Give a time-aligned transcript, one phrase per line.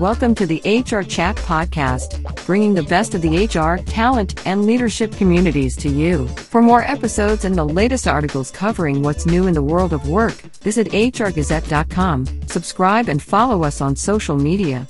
[0.00, 5.12] Welcome to the HR Chat Podcast, bringing the best of the HR, talent, and leadership
[5.12, 6.26] communities to you.
[6.28, 10.34] For more episodes and the latest articles covering what's new in the world of work,
[10.62, 14.86] visit hrgazette.com, subscribe, and follow us on social media.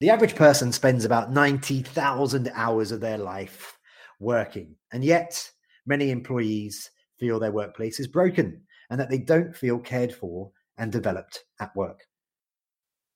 [0.00, 3.78] The average person spends about 90,000 hours of their life
[4.18, 5.50] working, and yet
[5.86, 6.90] many employees
[7.24, 11.74] feel their workplace is broken and that they don't feel cared for and developed at
[11.74, 12.00] work.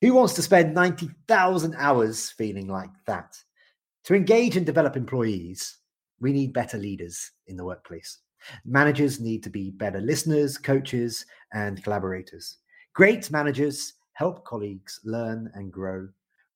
[0.01, 3.37] Who wants to spend 90,000 hours feeling like that?
[4.05, 5.77] To engage and develop employees,
[6.19, 8.17] we need better leaders in the workplace.
[8.65, 12.57] Managers need to be better listeners, coaches, and collaborators.
[12.95, 16.07] Great managers help colleagues learn and grow,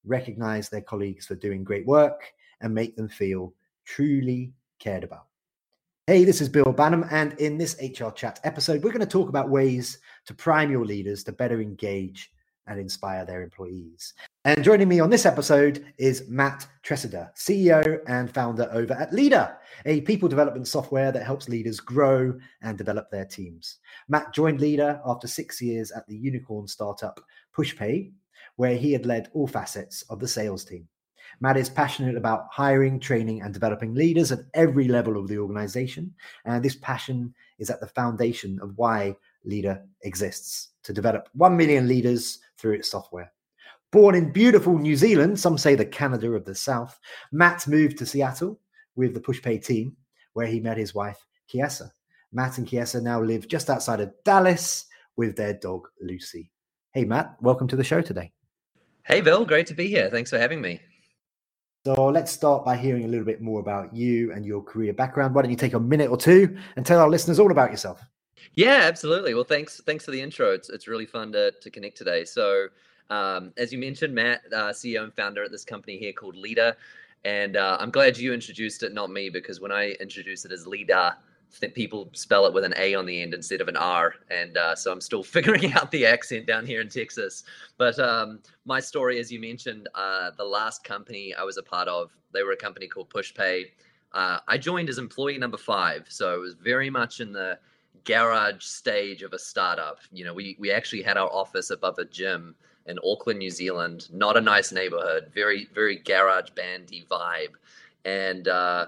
[0.06, 3.54] recognize their colleagues for doing great work, and make them feel
[3.86, 5.28] truly cared about.
[6.06, 9.30] Hey, this is Bill Banham, and in this HR Chat episode, we're going to talk
[9.30, 12.30] about ways to prime your leaders to better engage
[12.68, 14.14] and inspire their employees.
[14.44, 19.56] And joining me on this episode is Matt Tresidder, CEO and founder over at Leadr,
[19.86, 23.78] a people development software that helps leaders grow and develop their teams.
[24.10, 27.22] Matt joined Leadr after six years at the unicorn startup
[27.56, 28.12] PushPay,
[28.58, 30.86] where he had led all facets of the sales team.
[31.44, 36.14] Matt is passionate about hiring, training, and developing leaders at every level of the organization.
[36.46, 41.86] And this passion is at the foundation of why Leadr exists to develop 1 million
[41.86, 43.30] leaders through its software.
[43.92, 46.98] Born in beautiful New Zealand, some say the Canada of the South,
[47.34, 48.58] Matt moved to Seattle
[48.96, 49.98] with the PushPay team,
[50.32, 51.92] where he met his wife, Kiesa.
[52.32, 54.86] Matt and Kiesa now live just outside of Dallas
[55.18, 56.52] with their dog, Lucy.
[56.94, 58.32] Hey, Matt, welcome to the show today.
[59.06, 60.10] Hey, Bill, great to be here.
[60.10, 60.80] Thanks for having me.
[61.86, 65.36] So let's start by hearing a little bit more about you and your career background.
[65.36, 68.02] Why don't you take a minute or two and tell our listeners all about yourself?
[68.54, 69.34] Yeah, absolutely.
[69.34, 69.82] Well, thanks.
[69.86, 70.54] Thanks for the intro.
[70.54, 72.24] It's it's really fun to to connect today.
[72.24, 72.68] So,
[73.10, 76.74] um, as you mentioned, Matt, uh, CEO and founder at this company here called Leadr,
[77.26, 80.66] and uh, I'm glad you introduced it, not me, because when I introduce it as
[80.66, 81.14] Leader,
[81.74, 84.16] people spell it with an A on the end instead of an R.
[84.30, 87.44] And uh, so I'm still figuring out the accent down here in Texas.
[87.78, 91.88] But um, my story, as you mentioned, uh, the last company I was a part
[91.88, 93.66] of, they were a company called PushPay.
[94.14, 96.06] Uh, I joined as employee number five.
[96.10, 97.58] So it was very much in the
[98.04, 100.00] garage stage of a startup.
[100.12, 104.10] You know, we, we actually had our office above a gym in Auckland, New Zealand.
[104.12, 107.54] Not a nice neighborhood, very, very garage bandy vibe.
[108.06, 108.88] And uh,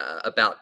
[0.00, 0.58] uh, about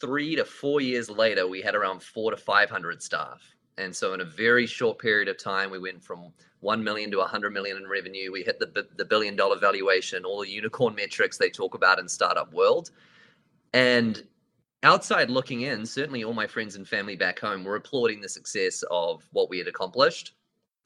[0.00, 3.40] three to four years later, we had around four to 500 staff.
[3.76, 7.18] And so, in a very short period of time, we went from 1 million to
[7.18, 8.32] 100 million in revenue.
[8.32, 12.08] We hit the, the billion dollar valuation, all the unicorn metrics they talk about in
[12.08, 12.90] startup world.
[13.72, 14.22] And
[14.84, 18.84] outside looking in, certainly all my friends and family back home were applauding the success
[18.90, 20.34] of what we had accomplished.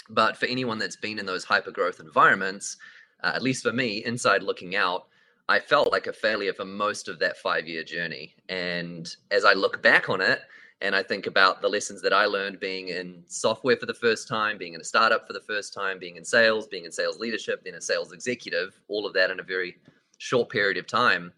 [0.09, 2.79] But for anyone that's been in those hyper growth environments,
[3.23, 5.09] uh, at least for me, inside looking out,
[5.49, 8.35] I felt like a failure for most of that five year journey.
[8.49, 10.41] And as I look back on it,
[10.81, 14.29] and I think about the lessons that I learned being in software for the first
[14.29, 17.19] time, being in a startup for the first time, being in sales, being in sales
[17.19, 19.79] leadership, then a sales executive, all of that in a very
[20.19, 21.33] short period of time.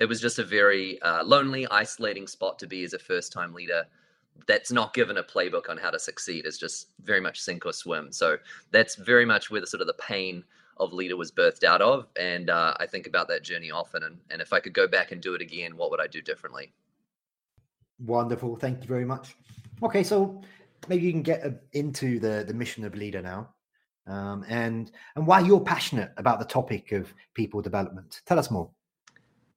[0.00, 3.54] It was just a very uh, lonely, isolating spot to be as a first time
[3.54, 3.84] leader
[4.46, 6.46] that's not given a playbook on how to succeed.
[6.46, 8.10] It's just very much sink or swim.
[8.10, 8.38] So
[8.70, 10.42] that's very much where the sort of the pain
[10.80, 14.18] of leader was birthed out of and uh, i think about that journey often and,
[14.30, 16.72] and if i could go back and do it again what would i do differently
[18.04, 19.36] wonderful thank you very much
[19.82, 20.40] okay so
[20.88, 23.48] maybe you can get uh, into the the mission of leader now
[24.06, 28.70] um, and and why you're passionate about the topic of people development tell us more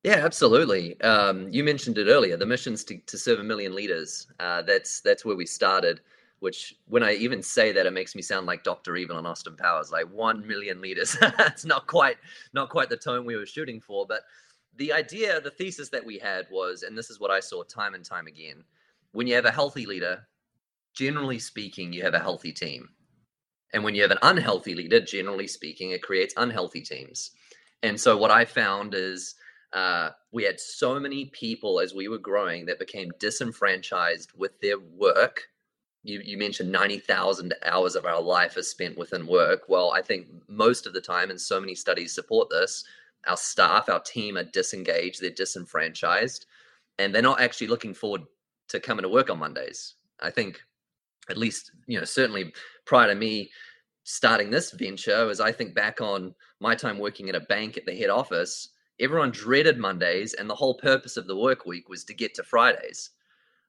[0.03, 0.99] yeah, absolutely.
[0.99, 2.35] Um, you mentioned it earlier.
[2.35, 4.27] The mission's to, to serve a million leaders.
[4.37, 6.01] Uh, that's that's where we started
[6.43, 9.55] which when I even say that, it makes me sound like Doctor Evil and Austin
[9.55, 11.15] Powers, like one million liters.
[11.21, 12.17] it's not quite
[12.51, 14.23] not quite the tone we were shooting for, but
[14.75, 17.93] the idea, the thesis that we had was, and this is what I saw time
[17.93, 18.61] and time again:
[19.13, 20.27] when you have a healthy leader,
[20.93, 22.89] generally speaking, you have a healthy team,
[23.71, 27.31] and when you have an unhealthy leader, generally speaking, it creates unhealthy teams.
[27.83, 29.35] And so what I found is.
[29.71, 34.77] Uh, we had so many people as we were growing that became disenfranchised with their
[34.77, 35.47] work
[36.03, 39.63] you, you mentioned 90,000 hours of our life is spent within work.
[39.69, 42.83] Well, I think most of the time, and so many studies support this,
[43.25, 46.45] our staff, our team are disengaged, they're disenfranchised,
[46.99, 48.23] and they're not actually looking forward
[48.67, 49.95] to coming to work on Mondays.
[50.21, 50.61] I think,
[51.29, 52.53] at least, you know, certainly
[52.85, 53.49] prior to me
[54.03, 57.85] starting this venture, as I think back on my time working at a bank at
[57.85, 62.03] the head office, everyone dreaded Mondays, and the whole purpose of the work week was
[62.03, 63.11] to get to Fridays.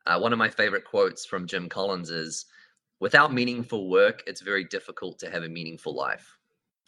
[0.06, 2.46] Uh, one of my favorite quotes from Jim Collins is
[3.00, 6.36] without meaningful work, it's very difficult to have a meaningful life.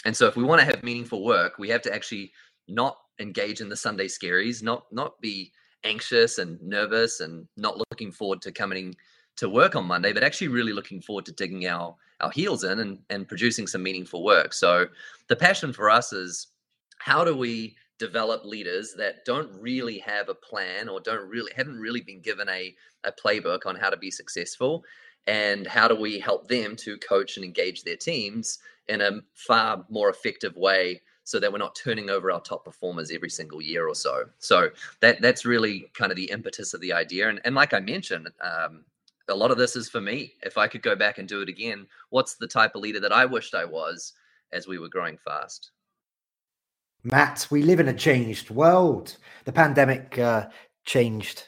[0.04, 2.32] And so if we want to have meaningful work, we have to actually
[2.68, 5.52] not engage in the Sunday scaries, not not be
[5.84, 8.94] anxious and nervous and not looking forward to coming
[9.36, 12.78] to work on Monday, but actually really looking forward to digging our our heels in
[12.78, 14.52] and, and producing some meaningful work.
[14.54, 14.86] So
[15.28, 16.48] the passion for us is
[16.98, 21.78] how do we develop leaders that don't really have a plan or don't really haven't
[21.78, 24.84] really been given a, a playbook on how to be successful
[25.26, 28.58] and how do we help them to coach and engage their teams
[28.88, 33.10] in a far more effective way so that we're not turning over our top performers
[33.10, 34.26] every single year or so.
[34.38, 34.70] So
[35.00, 37.28] that that's really kind of the impetus of the idea.
[37.28, 38.84] And, and like i mentioned um,
[39.28, 40.34] a lot of this is for me.
[40.42, 43.12] If i could go back and do it again what's the type of leader that
[43.12, 44.12] i wished i was
[44.52, 45.72] as we were growing fast
[47.06, 49.16] Matt, we live in a changed world.
[49.44, 50.48] The pandemic uh,
[50.84, 51.44] changed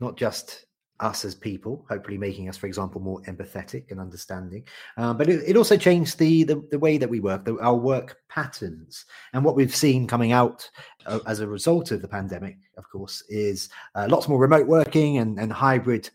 [0.00, 0.64] not just
[1.00, 4.64] us as people, hopefully making us, for example, more empathetic and understanding,
[4.96, 7.74] uh, but it, it, also changed the, the, the way that we work, the, our
[7.74, 9.04] work patterns,
[9.34, 10.66] and what we've seen coming out
[11.04, 15.18] uh, as a result of the pandemic, of course, is uh, lots more remote working
[15.18, 16.08] and, and hybrid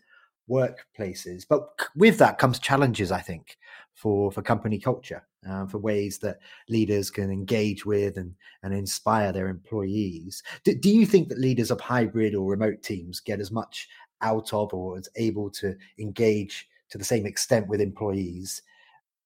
[0.50, 1.44] workplaces.
[1.48, 3.58] But with that comes challenges, I think,
[3.98, 9.32] for for company culture, uh, for ways that leaders can engage with and and inspire
[9.32, 10.42] their employees.
[10.64, 13.88] Do, do you think that leaders of hybrid or remote teams get as much
[14.22, 18.62] out of or is able to engage to the same extent with employees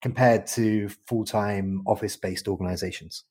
[0.01, 3.25] compared to full-time office-based organizations?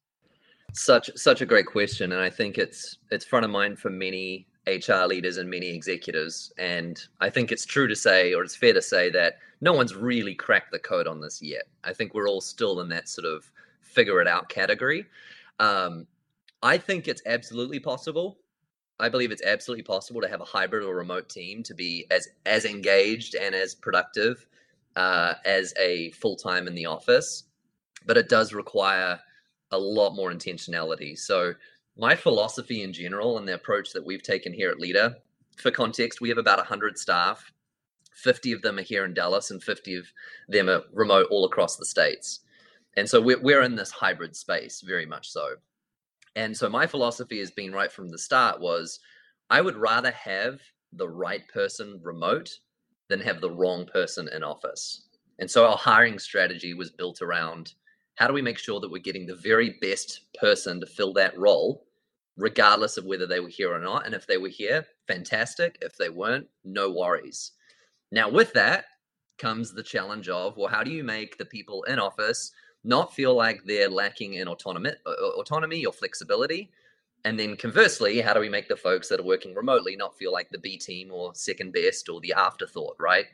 [0.73, 4.47] Such such a great question, and I think it's it's front of mind for many
[4.67, 6.53] HR leaders and many executives.
[6.57, 9.95] And I think it's true to say, or it's fair to say, that no one's
[9.95, 11.63] really cracked the code on this yet.
[11.83, 15.05] I think we're all still in that sort of figure it out category.
[15.59, 16.07] Um,
[16.63, 18.37] I think it's absolutely possible.
[18.99, 22.27] I believe it's absolutely possible to have a hybrid or remote team to be as
[22.45, 24.45] as engaged and as productive
[24.95, 27.43] uh, as a full time in the office,
[28.05, 29.19] but it does require
[29.71, 31.17] a lot more intentionality.
[31.17, 31.53] So
[32.01, 35.13] my philosophy in general and the approach that we've taken here at Leadr,
[35.57, 37.53] for context, we have about 100 staff.
[38.15, 40.05] 50 of them are here in Dallas and 50 of
[40.49, 42.39] them are remote all across the states.
[42.97, 45.49] And so we're, we're in this hybrid space, very much so.
[46.35, 48.99] And so my philosophy has been right from the start was
[49.51, 50.59] I would rather have
[50.93, 52.49] the right person remote
[53.09, 55.03] than have the wrong person in office.
[55.37, 57.73] And so our hiring strategy was built around
[58.15, 61.37] how do we make sure that we're getting the very best person to fill that
[61.37, 61.85] role,
[62.41, 64.05] regardless of whether they were here or not?
[64.05, 65.77] And if they were here, fantastic.
[65.81, 67.51] If they weren't, no worries.
[68.11, 68.85] Now, with that
[69.37, 72.51] comes the challenge of well, how do you make the people in office
[72.83, 76.71] not feel like they're lacking in autonomy, uh, uh, autonomy or flexibility?
[77.23, 80.31] And then conversely, how do we make the folks that are working remotely not feel
[80.31, 83.27] like the B team or second best or the afterthought, right?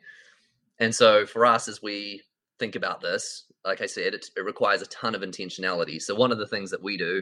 [0.80, 2.21] And so for us, as we
[2.60, 6.01] think about this, like I said, it, it requires a ton of intentionality.
[6.01, 7.21] So one of the things that we do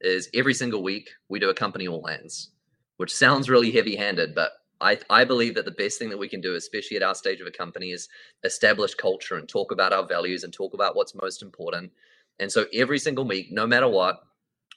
[0.00, 2.50] is every single week we do a company all hands,
[2.96, 6.28] which sounds really heavy handed, but I, I believe that the best thing that we
[6.28, 8.08] can do, especially at our stage of a company, is
[8.44, 11.92] establish culture and talk about our values and talk about what's most important.
[12.38, 14.20] And so every single week, no matter what,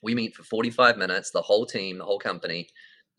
[0.02, 2.68] we meet for 45 minutes, the whole team, the whole company.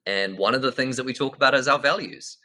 [0.05, 2.37] And one of the things that we talk about is our values.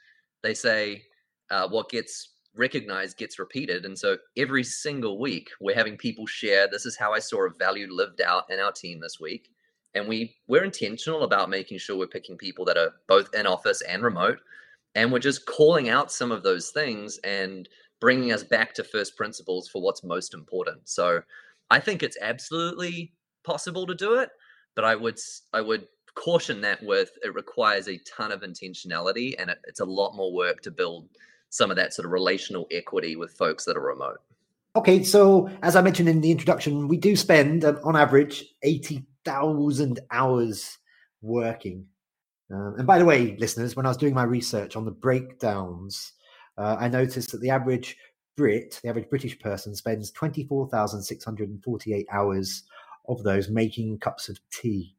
[0.42, 1.04] They say
[1.52, 3.86] uh, what gets recognized gets repeated.
[3.86, 7.50] And so every single week, we're having people share this is how I saw a
[7.50, 9.50] value lived out in our team this week.
[9.96, 13.82] And we we're intentional about making sure we're picking people that are both in office
[13.82, 14.40] and remote.
[14.96, 17.68] And we're just calling out some of those things and
[18.00, 20.88] bringing us back to first principles for what's most important.
[20.88, 21.22] So
[21.70, 23.14] I think it's absolutely
[23.44, 24.30] possible to do it,
[24.76, 25.20] but I would
[25.54, 29.86] I would caution that with it requires a ton of intentionality and it, it's a
[29.86, 31.08] lot more work to build
[31.50, 34.20] some of that sort of relational equity with folks that are remote.
[34.76, 40.00] Okay, so as I mentioned in the introduction, we do spend um, on average 80,000
[40.12, 40.78] hours
[41.22, 41.88] working.
[42.52, 46.14] Um, and by the way, listeners, when I was doing my research on the breakdowns,
[46.58, 47.98] uh, I noticed that the average
[48.38, 52.64] Brit, the average British person, spends 24,648 hours
[53.08, 54.96] of those making cups of tea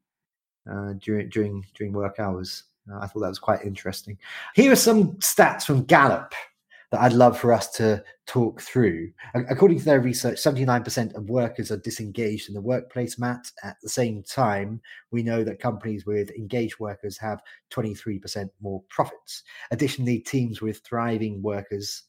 [0.70, 2.64] uh, during during during work hours.
[2.90, 4.18] Uh, I thought that was quite interesting.
[4.54, 6.34] Here are some stats from Gallup
[6.90, 9.12] that I'd love for us to talk through.
[9.34, 13.50] According to their research, 79% of workers are disengaged in the workplace, Matt.
[13.62, 14.80] At the same time,
[15.12, 17.42] we know that companies with engaged workers have
[17.72, 19.44] 23% more profits.
[19.70, 22.04] Additionally, teams with thriving workers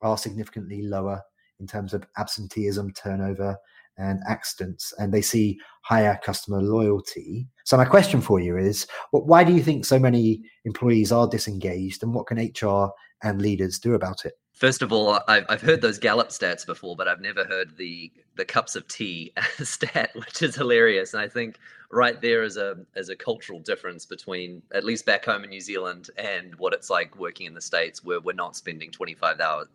[0.00, 1.20] are significantly lower
[1.58, 3.56] in terms of absenteeism, turnover,
[3.98, 7.46] and accidents and they see higher customer loyalty.
[7.64, 12.02] So, my question for you is why do you think so many employees are disengaged
[12.02, 12.90] and what can HR
[13.22, 14.34] and leaders do about it?
[14.60, 18.44] First of all, I've heard those Gallup stats before, but I've never heard the the
[18.44, 19.32] cups of tea
[19.62, 21.14] stat, which is hilarious.
[21.14, 21.58] And I think
[21.90, 25.62] right there is a is a cultural difference between at least back home in New
[25.62, 29.68] Zealand and what it's like working in the states, where we're not spending 25 hours,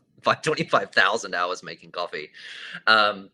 [0.43, 2.29] 25,000 hours making coffee.
[2.86, 3.31] Um,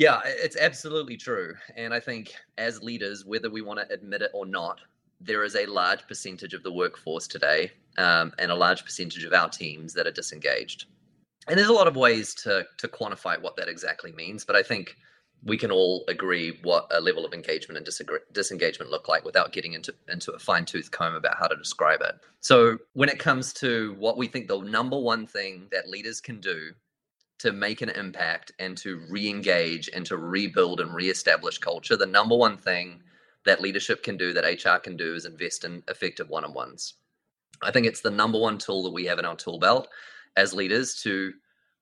[0.00, 1.54] yeah, it's absolutely true.
[1.76, 4.80] And I think as leaders, whether we want to admit it or not,
[5.20, 9.34] there is a large percentage of the workforce today um, and a large percentage of
[9.34, 10.86] our teams that are disengaged.
[11.48, 14.62] And there's a lot of ways to, to quantify what that exactly means, but I
[14.62, 14.96] think
[15.44, 19.74] we can all agree what a level of engagement and disengagement look like without getting
[19.74, 22.14] into, into a fine tooth comb about how to describe it.
[22.40, 26.40] So, when it comes to what we think the number one thing that leaders can
[26.40, 26.70] do
[27.40, 32.36] to make an impact and to re-engage and to rebuild and re-establish culture the number
[32.36, 33.02] one thing
[33.44, 36.94] that leadership can do that hr can do is invest in effective one-on-ones.
[37.62, 39.88] I think it's the number one tool that we have in our tool belt
[40.36, 41.32] as leaders to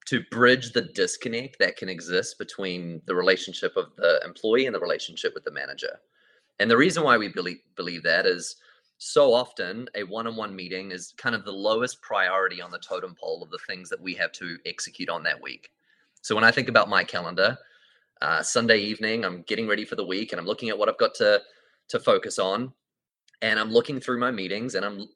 [0.07, 4.81] to bridge the disconnect that can exist between the relationship of the employee and the
[4.81, 6.01] relationship with the manager.
[6.59, 8.57] And the reason why we believe believe that is
[8.99, 13.43] so often a one-on-one meeting is kind of the lowest priority on the totem pole
[13.43, 15.71] of the things that we have to execute on that week.
[16.23, 17.57] So when i think about my calendar
[18.21, 20.99] uh, sunday evening i'm getting ready for the week and i'm looking at what i've
[20.99, 21.41] got to
[21.89, 22.73] to focus on
[23.41, 25.09] and i'm looking through my meetings and i'm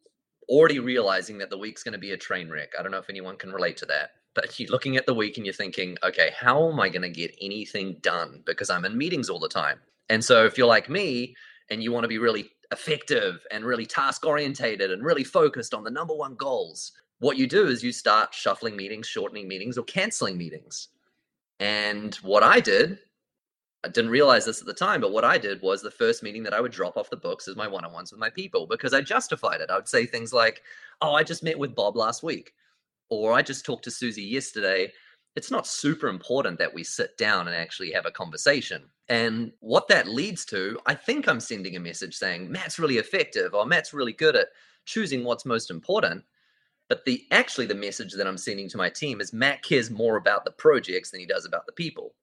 [0.49, 2.71] already realizing that the week's going to be a train wreck.
[2.79, 5.37] I don't know if anyone can relate to that but you're looking at the week
[5.37, 8.43] and you're thinking okay how am i going to get anything done?
[8.47, 9.81] Because i'm in meetings all the time.
[10.09, 11.35] And so if you're like me
[11.71, 15.85] and you want to be really effective and really task orientated and really focused on
[15.85, 19.85] the number one goals, what you do is you start shuffling meetings, shortening meetings, or
[19.85, 20.89] canceling meetings.
[21.61, 22.99] And what I did,
[23.85, 26.43] I didn't realize this at the time, but what I did was the first meeting
[26.45, 28.67] that I would drop off the books is my one on ones with my people
[28.67, 29.71] because I justified it.
[29.71, 30.63] I would say things like,
[31.01, 32.55] Oh, I just met with Bob last week,
[33.11, 34.93] or I just talked to Susie yesterday
[35.35, 38.83] it's not super important that we sit down and actually have a conversation.
[39.09, 43.55] And what that leads to, I think I'm sending a message saying, Matt's really effective
[43.55, 44.49] or Matt's really good at
[44.85, 46.25] choosing what's most important.
[46.89, 50.17] But the actually the message that I'm sending to my team is Matt cares more
[50.17, 52.15] about the projects than he does about the people.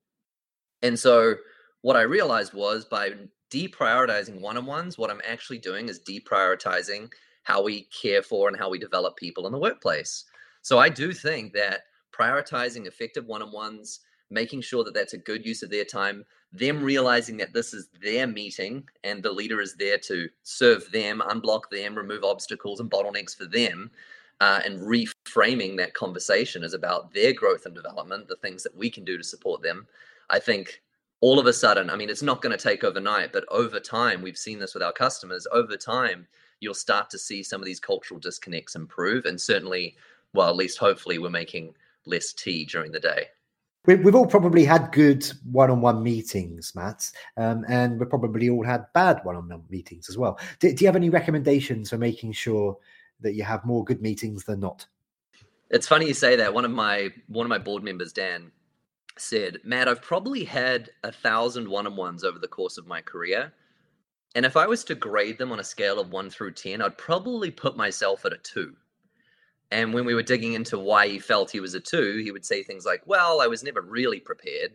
[0.83, 1.35] And so
[1.81, 3.13] what I realized was by
[3.51, 7.11] deprioritizing one-on-ones, what I'm actually doing is deprioritizing
[7.43, 10.25] how we care for and how we develop people in the workplace.
[10.61, 14.01] So I do think that prioritizing effective one-on-ones
[14.31, 17.89] making sure that that's a good use of their time them realizing that this is
[18.01, 22.89] their meeting and the leader is there to serve them unblock them remove obstacles and
[22.91, 23.89] bottlenecks for them
[24.41, 28.89] uh, and reframing that conversation is about their growth and development the things that we
[28.89, 29.85] can do to support them.
[30.29, 30.81] I think
[31.21, 34.21] all of a sudden i mean it's not going to take overnight but over time
[34.21, 36.27] we've seen this with our customers over time
[36.59, 39.95] you'll start to see some of these cultural disconnects improve and certainly
[40.33, 41.73] well at least hopefully we're making
[42.05, 43.27] less tea during the day.
[43.85, 49.21] We've all probably had good one-on-one meetings, Matt, um, and we've probably all had bad
[49.23, 50.37] one-on-one meetings as well.
[50.59, 52.77] Do, do you have any recommendations for making sure
[53.21, 54.85] that you have more good meetings than not?
[55.71, 56.53] It's funny you say that.
[56.53, 58.51] One of my one of my board members, Dan,
[59.17, 63.53] said, "Matt, I've probably had a thousand one-on-ones over the course of my career,
[64.35, 66.97] and if I was to grade them on a scale of one through ten, I'd
[66.97, 68.75] probably put myself at a two.
[69.71, 72.45] And when we were digging into why he felt he was a two, he would
[72.45, 74.71] say things like, Well, I was never really prepared.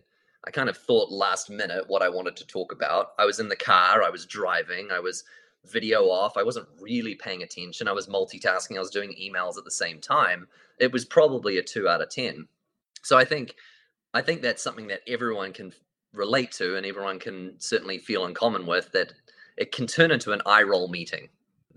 [0.46, 3.12] I kind of thought last minute what I wanted to talk about.
[3.18, 5.24] I was in the car, I was driving, I was
[5.66, 6.36] video off.
[6.36, 7.88] I wasn't really paying attention.
[7.88, 10.46] I was multitasking, I was doing emails at the same time.
[10.78, 12.46] It was probably a two out of 10.
[13.02, 13.54] So I think
[14.12, 15.72] I think that's something that everyone can
[16.12, 19.12] relate to and everyone can certainly feel in common with that
[19.56, 21.28] it can turn into an eye roll meeting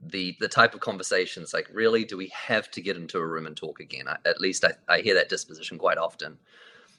[0.06, 2.06] the the type of conversations like really?
[2.06, 4.08] Do we have to get into a room and talk again?
[4.08, 6.38] I, at least I, I hear that disposition quite often.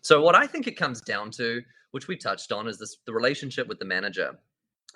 [0.00, 3.12] So what i think it comes down to which we touched on is this the
[3.12, 4.38] relationship with the manager.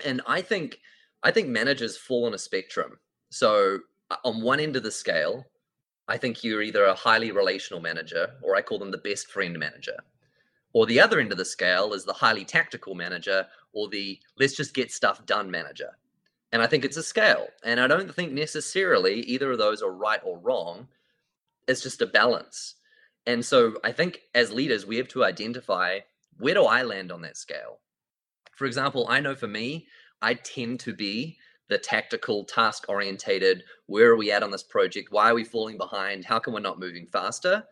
[0.04, 0.78] And i think
[1.23, 2.99] i think managers fall on a spectrum.
[3.30, 3.78] So
[4.11, 5.47] uh, on one end of the scale
[6.09, 9.59] i think you're either a highly relational manager or i call them the best friend
[9.59, 9.97] manager.
[10.75, 14.56] Or the other end of the scale is the highly tactical manager or the let's
[14.56, 15.90] just get stuff done manager
[16.52, 17.49] and I think it's a scale.
[17.64, 20.88] And I don't think necessarily either of those are right or wrong.
[21.68, 22.76] It's just a balance.
[23.26, 26.00] And so I think as leaders, we have to identify
[26.38, 27.80] where do I land on that scale?
[28.56, 29.87] For example, I know for me,
[30.23, 33.64] I tend to be the tactical, task orientated.
[33.87, 35.12] Where are we at on this project?
[35.12, 36.25] Why are we falling behind?
[36.25, 37.64] How come we're not moving faster?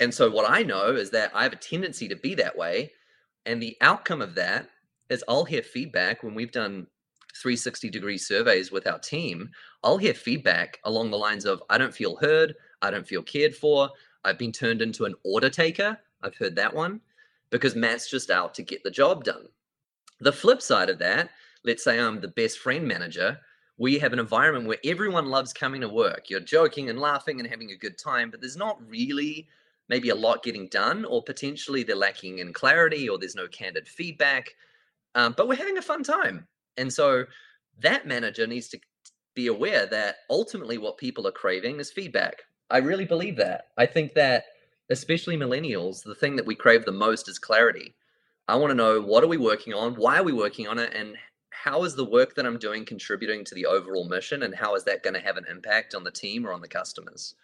[0.00, 2.92] And so what I know is that I have a tendency to be that way
[3.46, 4.68] And the outcome of that
[5.08, 6.86] is I'll hear feedback when we've done
[7.34, 9.50] 360 degree surveys with our team.
[9.82, 12.54] I'll hear feedback along the lines of, I don't feel heard.
[12.82, 13.90] I don't feel cared for.
[14.24, 15.98] I've been turned into an order taker.
[16.22, 17.00] I've heard that one
[17.50, 19.48] because Matt's just out to get the job done.
[20.20, 21.30] The flip side of that,
[21.64, 23.38] let's say I'm the best friend manager.
[23.78, 26.28] We have an environment where everyone loves coming to work.
[26.28, 29.48] You're joking and laughing and having a good time, but there's not really
[29.88, 33.88] maybe a lot getting done, or potentially they're lacking in clarity, or there's no candid
[33.88, 34.54] feedback.
[35.14, 36.46] Um, but we're having a fun time.
[36.80, 37.26] And so
[37.80, 38.80] that manager needs to
[39.34, 42.42] be aware that ultimately what people are craving is feedback.
[42.70, 43.68] I really believe that.
[43.76, 44.44] I think that
[44.90, 47.94] especially millennials, the thing that we crave the most is clarity.
[48.48, 50.92] I want to know what are we working on, why are we working on it,
[50.94, 51.16] and
[51.50, 54.84] how is the work that I'm doing contributing to the overall mission, and how is
[54.84, 57.34] that going to have an impact on the team or on the customers?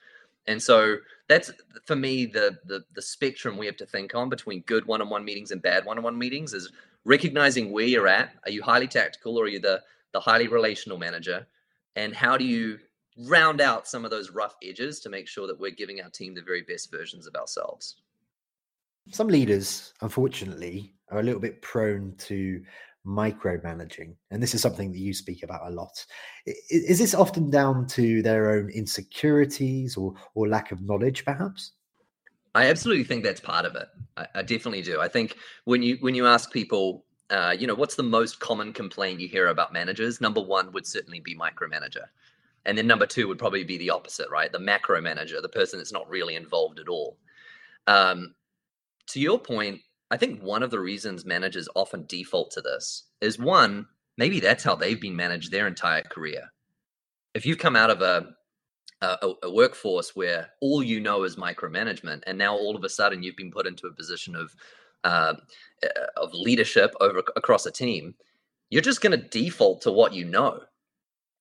[0.48, 0.96] And so
[1.28, 1.52] that's
[1.84, 5.50] for me the, the the spectrum we have to think on between good one-on-one meetings
[5.50, 6.72] and bad one-on-one meetings is
[7.06, 8.32] recognizing where you're at.
[8.44, 9.82] Are you highly tactical or are you the
[10.12, 11.46] the highly relational manager?
[11.94, 12.78] And how do you
[13.16, 16.34] round out some of those rough edges to make sure that we're giving our team
[16.34, 17.96] the very best versions of ourselves.
[19.10, 22.62] Some leaders, unfortunately, are a little bit prone to
[23.06, 24.16] micromanaging.
[24.30, 26.04] And this is something that you speak about a lot.
[26.44, 31.72] Is this often down to their own insecurities or, or lack of knowledge, perhaps?
[32.56, 33.86] I absolutely think that's part of it.
[34.16, 34.98] I, I definitely do.
[34.98, 35.36] I think
[35.66, 39.28] when you when you ask people, uh, you know, what's the most common complaint you
[39.28, 40.22] hear about managers?
[40.22, 42.06] Number one would certainly be micromanager.
[42.64, 44.50] And then number two would probably be the opposite, right?
[44.50, 47.18] The macro manager, the person that's not really involved at all.
[47.86, 48.34] Um,
[49.08, 53.38] to your point, I think one of the reasons managers often default to this is
[53.38, 53.86] one,
[54.16, 56.42] maybe that's how they've been managed their entire career.
[57.34, 58.34] If you've come out of a,
[59.02, 63.22] a, a workforce where all you know is micromanagement, and now all of a sudden
[63.22, 64.54] you've been put into a position of
[65.04, 65.34] uh,
[66.16, 68.14] of leadership over across a team,
[68.70, 70.60] you're just going to default to what you know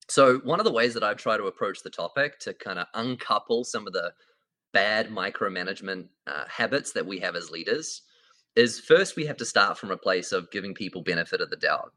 [0.08, 2.88] so, one of the ways that I try to approach the topic to kind of
[2.94, 4.14] uncouple some of the
[4.72, 8.04] bad micromanagement uh, habits that we have as leaders
[8.56, 11.56] is first we have to start from a place of giving people benefit of the
[11.56, 11.92] doubt.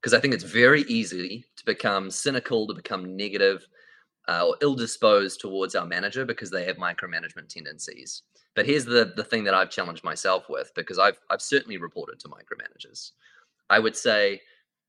[0.00, 3.66] Because I think it's very easy to become cynical, to become negative,
[4.28, 8.22] uh, or ill disposed towards our manager because they have micromanagement tendencies.
[8.54, 12.20] But here's the, the thing that I've challenged myself with because I've, I've certainly reported
[12.20, 13.12] to micromanagers.
[13.68, 14.40] I would say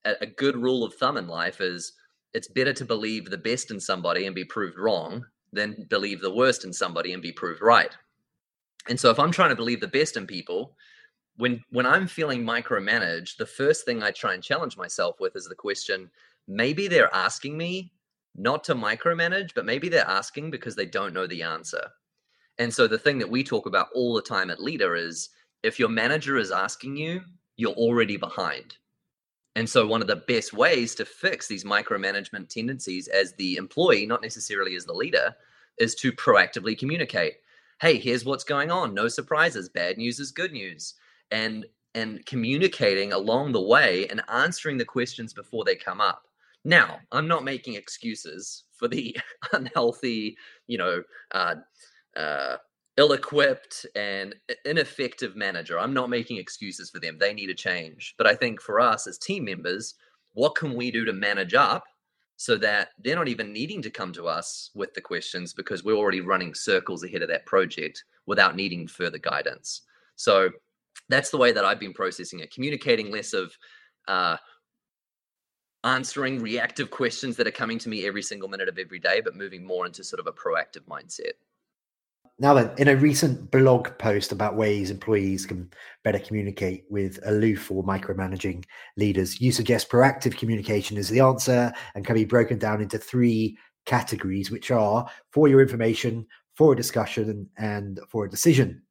[0.05, 1.93] a, a good rule of thumb in life is
[2.33, 6.33] it's better to believe the best in somebody and be proved wrong than believe the
[6.33, 7.95] worst in somebody and be proved right.
[8.87, 10.75] And so if I'm trying to believe the best in people,
[11.37, 15.47] when when I'm feeling micromanaged, the first thing I try and challenge myself with is
[15.47, 16.09] the question,
[16.47, 17.91] maybe they're asking me
[18.37, 21.81] not to micromanage, but maybe they're asking because they don't know the answer.
[22.57, 25.29] And so the thing that we talk about all the time at Leadr is
[25.63, 27.21] if your manager is asking you,
[27.57, 28.75] you're already behind.
[29.57, 34.05] And so, one of the best ways to fix these micromanagement tendencies as the employee,
[34.05, 35.33] not necessarily as the leader,
[35.77, 37.35] is to proactively communicate.
[37.79, 38.93] Hey, here's what's going on.
[38.93, 39.69] No surprises.
[39.69, 40.95] Bad news is good news.
[41.31, 46.27] And and communicating along the way and answering the questions before they come up.
[46.65, 49.15] Now, I'm not making excuses for the
[49.53, 50.35] unhealthy,
[50.67, 51.55] you know, uh,
[52.17, 52.57] uh,
[52.97, 55.79] ill-equipped and ineffective manager.
[55.79, 57.17] I'm not making excuses for them.
[57.17, 58.15] They need a change.
[58.17, 59.93] But I think for us as team members,
[60.33, 61.83] what can we do to manage up
[62.37, 65.93] so that they're not even needing to come to us with the questions because we're
[65.93, 69.83] already running circles ahead of that project without needing further guidance.
[70.15, 70.49] So
[71.09, 73.53] that's the way that I've been processing it, communicating less of
[74.07, 74.37] uh,
[75.85, 79.35] answering reactive questions that are coming to me every single minute of every day, but
[79.35, 81.33] moving more into sort of a proactive mindset.
[82.37, 85.71] Now then, in a recent blog post about ways employees can
[86.03, 88.65] better communicate with aloof or micromanaging
[88.97, 93.57] leaders, you suggest proactive communication is the answer and can be broken down into three
[93.85, 98.81] categories, which are for your information, for a discussion, and for a decision.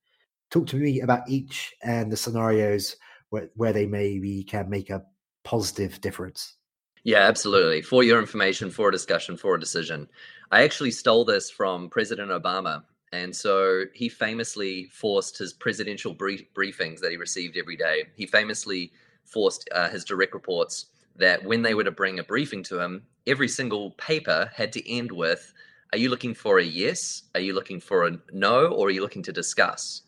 [0.51, 2.97] Talk to me about each and the scenarios
[3.29, 5.03] where, where they maybe can make a
[5.43, 6.55] positive difference.
[7.05, 7.83] Yeah, absolutely.
[7.83, 10.09] For your information, for a discussion, for a decision.
[10.51, 12.83] I actually stole this from President Obama
[13.15, 18.07] and so he famously forced his presidential brief- briefings that he received every day.
[18.17, 18.91] He famously
[19.25, 23.05] forced uh, his direct reports that when they were to bring a briefing to him,
[23.29, 25.53] every single paper had to end with
[25.93, 27.23] Are you looking for a yes?
[27.37, 28.67] Are you looking for a no?
[28.67, 30.03] Or are you looking to discuss?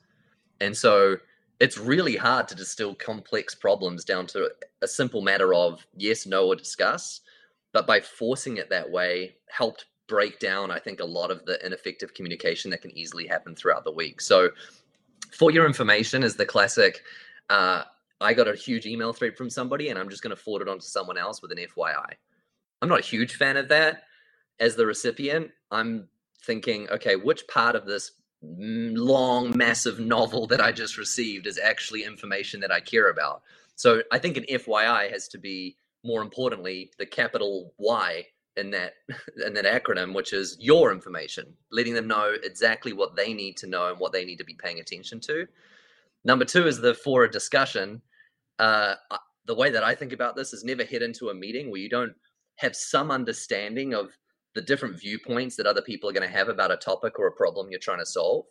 [0.60, 1.18] And so
[1.60, 4.50] it's really hard to distill complex problems down to
[4.82, 7.20] a simple matter of yes, no, or discuss.
[7.72, 11.64] But by forcing it that way, helped break down, I think, a lot of the
[11.64, 14.20] ineffective communication that can easily happen throughout the week.
[14.20, 14.50] So,
[15.32, 17.02] for your information, is the classic.
[17.50, 17.82] Uh,
[18.20, 20.68] I got a huge email thread from somebody and I'm just going to forward it
[20.68, 22.12] on to someone else with an FYI.
[22.80, 24.04] I'm not a huge fan of that.
[24.58, 26.08] As the recipient, I'm
[26.42, 28.12] thinking, okay, which part of this
[28.58, 33.42] long, massive novel that I just received is actually information that I care about?
[33.74, 38.94] So I think an FYI has to be more importantly the capital Y in that
[39.46, 43.66] in that acronym, which is your information, letting them know exactly what they need to
[43.66, 45.46] know and what they need to be paying attention to.
[46.24, 48.02] Number two is the for a discussion.
[48.58, 48.94] Uh,
[49.46, 51.88] the way that I think about this is never head into a meeting where you
[51.88, 52.14] don't
[52.56, 54.16] have some understanding of
[54.56, 57.32] the different viewpoints that other people are going to have about a topic or a
[57.32, 58.46] problem you're trying to solve.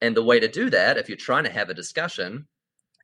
[0.00, 2.46] And the way to do that, if you're trying to have a discussion,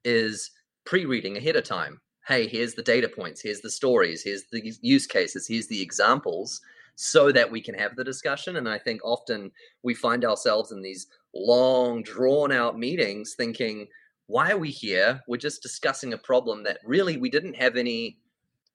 [0.05, 0.51] is
[0.85, 4.73] pre reading ahead of time hey, here's the data points, here's the stories, here's the
[4.81, 6.61] use cases, here's the examples,
[6.95, 8.57] so that we can have the discussion.
[8.57, 9.51] And I think often
[9.83, 13.89] we find ourselves in these long, drawn out meetings thinking,
[14.29, 15.21] why are we here?
[15.27, 18.19] We're just discussing a problem that really we didn't have any.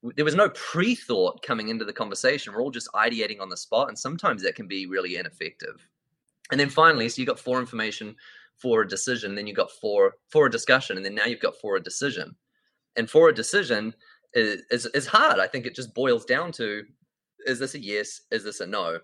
[0.03, 2.53] There was no pre thought coming into the conversation.
[2.53, 3.89] We're all just ideating on the spot.
[3.89, 5.87] And sometimes that can be really ineffective.
[6.51, 8.15] And then finally, so you got for information
[8.57, 11.59] for a decision, then you got for for a discussion, and then now you've got
[11.59, 12.35] for a decision
[12.97, 13.93] and for a decision
[14.33, 15.39] is, is, is hard.
[15.39, 16.83] I think it just boils down to
[17.45, 18.21] is this a yes?
[18.31, 18.99] Is this a no?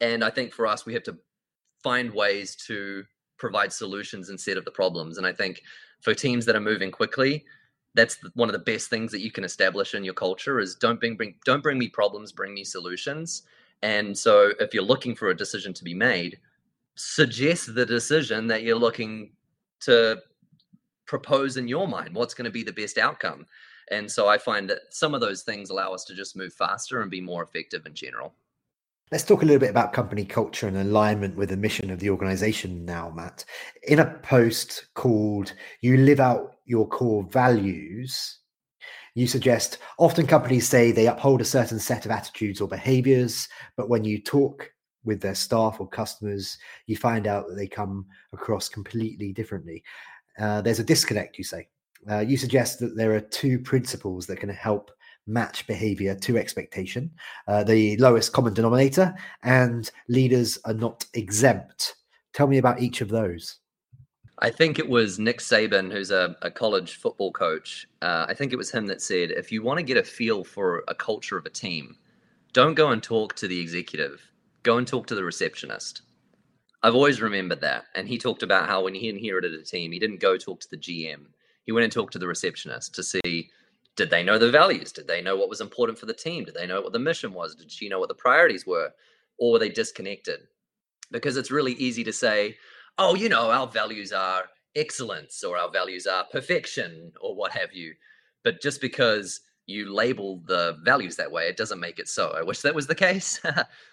[0.00, 1.16] And I think for us, we have to
[1.82, 3.02] find ways to
[3.38, 5.18] provide solutions instead of the problems.
[5.18, 5.62] And I think
[6.02, 7.44] for teams that are moving quickly,
[7.96, 11.00] that's one of the best things that you can establish in your culture is don't
[11.00, 13.42] bring, bring don't bring me problems, bring me solutions.
[13.82, 16.38] And so if you're looking for a decision to be made,
[16.94, 19.30] suggest the decision that you're looking
[19.80, 20.22] to
[21.06, 23.46] propose in your mind what's going to be the best outcome
[23.90, 27.02] and so i find that some of those things allow us to just move faster
[27.02, 28.34] and be more effective in general
[29.12, 32.10] Let's talk a little bit about company culture and alignment with the mission of the
[32.10, 33.44] organization now, Matt.
[33.84, 38.40] In a post called You Live Out Your Core Values,
[39.14, 43.88] you suggest often companies say they uphold a certain set of attitudes or behaviors, but
[43.88, 44.68] when you talk
[45.04, 49.84] with their staff or customers, you find out that they come across completely differently.
[50.36, 51.68] Uh, there's a disconnect, you say.
[52.10, 54.90] Uh, you suggest that there are two principles that can help
[55.26, 57.10] match behavior to expectation
[57.48, 61.94] uh, the lowest common denominator, and leaders are not exempt.
[62.32, 63.58] Tell me about each of those.
[64.40, 67.86] I think it was Nick Saban, who's a, a college football coach.
[68.02, 70.44] Uh, I think it was him that said, if you want to get a feel
[70.44, 71.96] for a culture of a team,
[72.52, 74.20] don't go and talk to the executive,
[74.62, 76.02] go and talk to the receptionist.
[76.82, 77.84] I've always remembered that.
[77.94, 80.70] And he talked about how when he inherited a team, he didn't go talk to
[80.70, 81.26] the GM.
[81.64, 83.50] He went and talked to the receptionist to see
[83.96, 84.92] did they know the values?
[84.92, 86.44] Did they know what was important for the team?
[86.44, 87.54] Did they know what the mission was?
[87.54, 88.90] Did she know what the priorities were?
[89.38, 90.40] Or were they disconnected?
[91.10, 92.56] Because it's really easy to say,
[92.98, 97.72] oh, you know, our values are excellence or our values are perfection or what have
[97.72, 97.94] you.
[98.44, 102.30] But just because you label the values that way, it doesn't make it so.
[102.36, 103.40] I wish that was the case,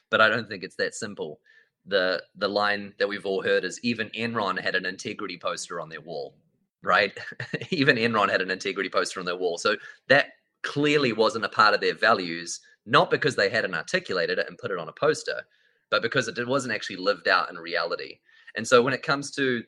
[0.09, 1.39] but I don't think it's that simple
[1.85, 5.89] the the line that we've all heard is even Enron had an integrity poster on
[5.89, 6.35] their wall,
[6.83, 7.17] right?
[7.71, 9.57] even Enron had an integrity poster on their wall.
[9.57, 9.75] So
[10.09, 10.27] that
[10.61, 14.71] clearly wasn't a part of their values, not because they hadn't articulated it and put
[14.71, 15.41] it on a poster,
[15.89, 18.19] but because it wasn't actually lived out in reality.
[18.55, 19.63] And so when it comes to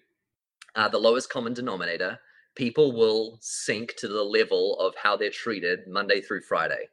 [0.75, 2.19] uh, the lowest common denominator,
[2.55, 6.89] people will sink to the level of how they're treated Monday through Friday.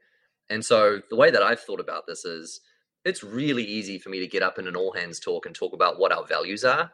[0.51, 2.61] And so the way that I've thought about this is
[3.05, 5.73] it's really easy for me to get up in an all hands talk and talk
[5.73, 6.91] about what our values are.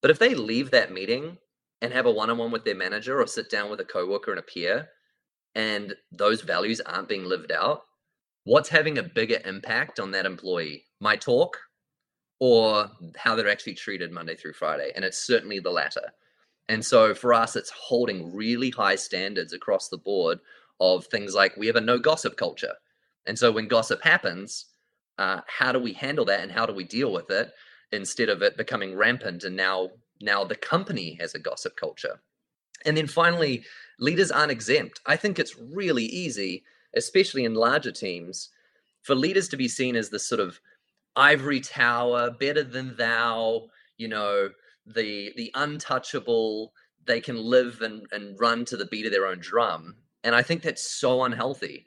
[0.00, 1.36] But if they leave that meeting
[1.82, 4.30] and have a one on one with their manager or sit down with a coworker
[4.30, 4.88] and a peer
[5.54, 7.82] and those values aren't being lived out,
[8.44, 10.84] what's having a bigger impact on that employee?
[11.00, 11.56] My talk
[12.38, 14.92] or how they're actually treated Monday through Friday?
[14.94, 16.12] And it's certainly the latter.
[16.68, 20.38] And so for us, it's holding really high standards across the board
[20.78, 22.74] of things like we have a no gossip culture.
[23.26, 24.66] And so when gossip happens,
[25.18, 27.52] uh, how do we handle that and how do we deal with it
[27.92, 29.90] instead of it becoming rampant and now
[30.20, 32.20] now the company has a gossip culture.
[32.84, 33.64] And then finally
[33.98, 35.00] leaders aren't exempt.
[35.06, 38.48] I think it's really easy especially in larger teams
[39.02, 40.60] for leaders to be seen as this sort of
[41.16, 44.48] ivory tower better than thou you know
[44.86, 46.72] the the untouchable
[47.06, 49.96] they can live and, and run to the beat of their own drum.
[50.22, 51.86] And i think that's so unhealthy.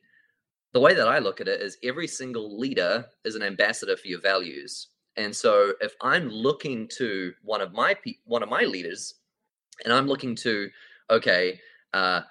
[0.73, 4.07] The way that I look at it is every single leader is an ambassador for
[4.07, 4.87] your values.
[5.15, 7.95] And so if I'm looking to one of my
[8.25, 9.15] one of my leaders,
[9.83, 10.69] and I'm looking to,
[11.09, 11.59] okay,
[11.93, 12.21] uh,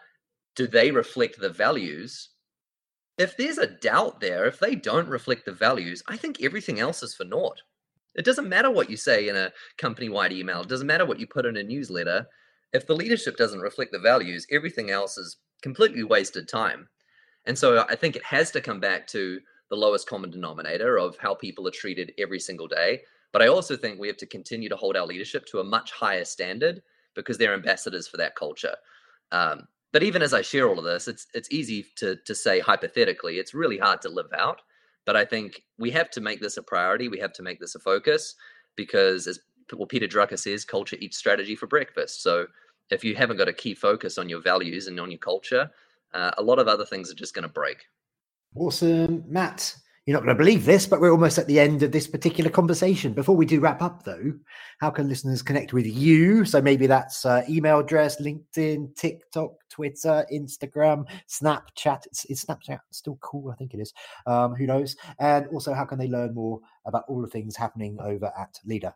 [0.56, 2.30] do they reflect the values?
[3.18, 7.02] If there's a doubt there, if they don't reflect the values, I think everything else
[7.02, 7.60] is for naught.
[8.14, 10.62] It doesn't matter what you say in a company wide email.
[10.62, 12.26] It doesn't matter what you put in a newsletter.
[12.72, 16.88] if the leadership doesn't reflect the values, everything else is completely wasted time.
[17.44, 19.40] And so I think it has to come back to
[19.72, 23.00] the lowest common denominator of how people are treated every single day.
[23.32, 25.92] But I also think we have to continue to hold our leadership to a much
[25.92, 26.82] higher standard
[27.14, 28.76] because they're ambassadors for that culture.
[29.30, 32.60] Um, but even as I share all of this, it's it's easy to to say
[32.60, 33.38] hypothetically.
[33.38, 34.60] It's really hard to live out.
[35.06, 37.08] But I think we have to make this a priority.
[37.08, 38.34] We have to make this a focus
[38.76, 39.40] because, as
[39.72, 42.22] well, Peter Drucker says, culture eats strategy for breakfast.
[42.22, 42.46] So
[42.90, 45.70] if you haven't got a key focus on your values and on your culture,
[46.12, 47.86] uh, a lot of other things are just going to break.
[48.54, 49.74] Awesome, Matt.
[50.04, 52.50] You're not going to believe this, but we're almost at the end of this particular
[52.50, 53.12] conversation.
[53.12, 54.34] Before we do wrap up, though,
[54.80, 56.44] how can listeners connect with you?
[56.44, 62.02] So maybe that's uh, email address, LinkedIn, TikTok, Twitter, Instagram, Snapchat.
[62.28, 63.52] Is Snapchat still cool?
[63.52, 63.94] I think it is.
[64.26, 64.96] Um, who knows?
[65.20, 68.92] And also, how can they learn more about all the things happening over at Leadr?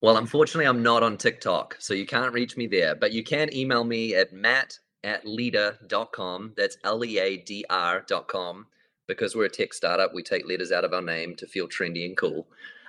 [0.00, 3.54] Well, unfortunately, I'm not on TikTok, so you can't reach me there, but you can
[3.54, 6.52] email me at matt at leadr.com.
[6.56, 8.66] That's L E A D R.com
[9.06, 12.04] because we're a tech startup, we take letters out of our name to feel trendy
[12.04, 12.46] and cool.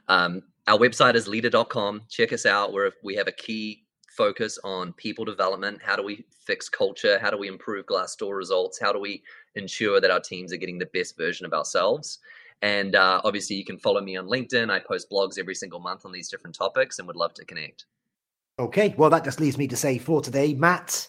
[0.08, 2.01] Um, our website is leadr.com.
[2.10, 2.73] Check us out.
[2.73, 5.80] Where we have a key focus on people development.
[5.82, 7.19] How do we fix culture?
[7.19, 8.80] How do we improve Glassdoor results?
[8.80, 9.21] How do we
[9.56, 12.19] ensure that our teams are getting the best version of ourselves?
[12.63, 14.71] And uh, obviously, you can follow me on LinkedIn.
[14.71, 17.86] I post blogs every single month on these different topics and would love to connect.
[18.58, 21.08] Okay, well, that just leaves me to say for today, Matt,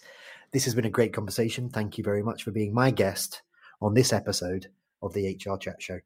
[0.53, 1.69] this has been a great conversation.
[1.69, 3.43] Thank you very much for being my guest
[3.81, 4.69] on this episode
[5.03, 6.01] of the HR Chat Show.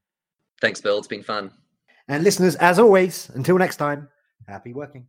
[0.61, 0.99] Thanks, Bill.
[0.99, 1.53] It's been fun.
[2.09, 4.09] And listeners, as always, until next time,
[4.47, 5.07] happy working.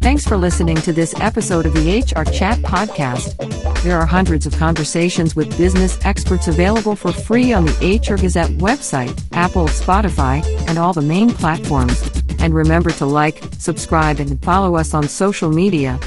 [0.00, 3.36] Thanks for listening to this episode of the HR Chat Podcast.
[3.82, 8.50] There are hundreds of conversations with business experts available for free on the HR Gazette
[8.52, 12.02] website, Apple, Spotify, and all the main platforms.
[12.38, 16.00] And remember to like, subscribe, and follow us on social media.